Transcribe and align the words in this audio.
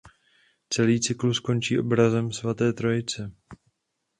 Celý 0.73 0.99
cyklus 1.01 1.39
končí 1.39 1.79
obrazem 1.79 2.31
Svaté 2.31 2.73
Trojice. 2.73 3.31